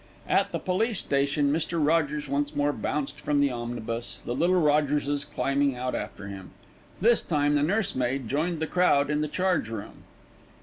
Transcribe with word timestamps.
At 0.27 0.51
the 0.51 0.57
police 0.57 0.97
station 0.97 1.53
Mr. 1.53 1.73
Rogers 1.79 2.27
once 2.27 2.55
more 2.55 2.73
bounced 2.73 3.21
from 3.21 3.37
the 3.37 3.51
omnibus, 3.51 4.19
the 4.25 4.33
little 4.33 4.59
Rogerses 4.59 5.23
climbing 5.23 5.75
out 5.75 5.93
after 5.93 6.27
him. 6.27 6.49
This 7.01 7.21
time 7.21 7.53
the 7.53 7.61
nursemaid 7.61 8.27
joined 8.27 8.59
the 8.59 8.65
crowd 8.65 9.11
in 9.11 9.21
the 9.21 9.27
charge 9.27 9.69
room. 9.69 10.05